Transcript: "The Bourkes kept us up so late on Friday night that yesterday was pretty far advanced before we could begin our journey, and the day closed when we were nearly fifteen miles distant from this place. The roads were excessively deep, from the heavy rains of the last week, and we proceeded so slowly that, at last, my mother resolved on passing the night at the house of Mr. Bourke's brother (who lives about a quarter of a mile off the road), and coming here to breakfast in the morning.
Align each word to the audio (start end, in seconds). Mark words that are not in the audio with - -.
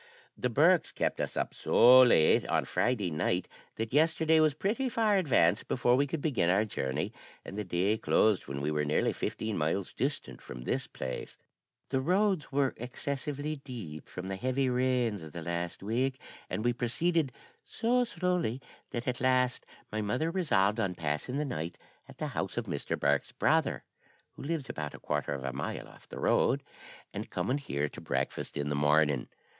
"The 0.35 0.49
Bourkes 0.49 0.91
kept 0.91 1.21
us 1.21 1.37
up 1.37 1.53
so 1.53 2.01
late 2.01 2.43
on 2.47 2.65
Friday 2.65 3.11
night 3.11 3.47
that 3.75 3.93
yesterday 3.93 4.39
was 4.39 4.55
pretty 4.55 4.89
far 4.89 5.15
advanced 5.15 5.67
before 5.67 5.95
we 5.95 6.07
could 6.07 6.21
begin 6.21 6.49
our 6.49 6.65
journey, 6.65 7.13
and 7.45 7.55
the 7.55 7.63
day 7.63 7.99
closed 7.99 8.47
when 8.47 8.61
we 8.61 8.71
were 8.71 8.83
nearly 8.83 9.13
fifteen 9.13 9.59
miles 9.59 9.93
distant 9.93 10.41
from 10.41 10.63
this 10.63 10.87
place. 10.87 11.37
The 11.89 12.01
roads 12.01 12.51
were 12.51 12.73
excessively 12.77 13.57
deep, 13.57 14.09
from 14.09 14.27
the 14.27 14.37
heavy 14.37 14.71
rains 14.71 15.21
of 15.21 15.33
the 15.33 15.43
last 15.43 15.83
week, 15.83 16.19
and 16.49 16.65
we 16.65 16.73
proceeded 16.73 17.31
so 17.63 18.03
slowly 18.03 18.59
that, 18.89 19.07
at 19.07 19.21
last, 19.21 19.67
my 19.91 20.01
mother 20.01 20.31
resolved 20.31 20.79
on 20.79 20.95
passing 20.95 21.37
the 21.37 21.45
night 21.45 21.77
at 22.09 22.17
the 22.17 22.29
house 22.33 22.57
of 22.57 22.65
Mr. 22.65 22.99
Bourke's 22.99 23.33
brother 23.33 23.83
(who 24.31 24.41
lives 24.41 24.67
about 24.67 24.95
a 24.95 24.99
quarter 24.99 25.31
of 25.33 25.43
a 25.43 25.53
mile 25.53 25.87
off 25.87 26.09
the 26.09 26.19
road), 26.19 26.63
and 27.13 27.29
coming 27.29 27.59
here 27.59 27.87
to 27.87 28.01
breakfast 28.01 28.57
in 28.57 28.69
the 28.69 28.75
morning. 28.75 29.27